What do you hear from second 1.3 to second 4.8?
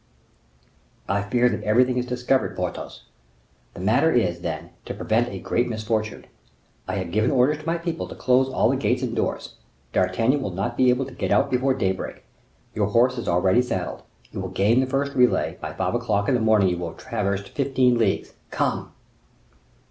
that everything is discovered, Porthos; the matter is, then,